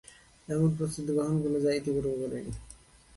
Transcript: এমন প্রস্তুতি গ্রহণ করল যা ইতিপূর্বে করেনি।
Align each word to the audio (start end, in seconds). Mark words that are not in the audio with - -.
এমন 0.47 0.69
প্রস্তুতি 0.77 1.11
গ্রহণ 1.15 1.35
করল 1.41 1.55
যা 1.65 1.71
ইতিপূর্বে 1.79 2.15
করেনি। 2.21 2.51